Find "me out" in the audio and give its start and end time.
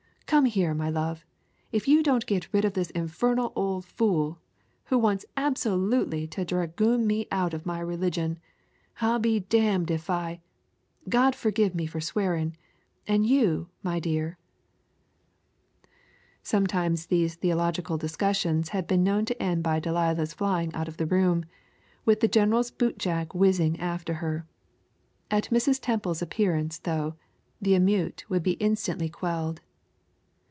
7.05-7.53